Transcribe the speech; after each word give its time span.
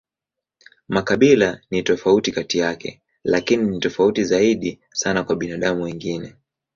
Makabila 0.87 1.61
ni 1.71 1.83
tofauti 1.83 2.31
kati 2.31 2.57
yake, 2.57 3.01
lakini 3.23 3.63
ni 3.69 3.79
tofauti 3.79 4.23
zaidi 4.23 4.79
sana 4.93 5.25
na 5.29 5.35
binadamu 5.35 5.83
wengine. 5.83 6.35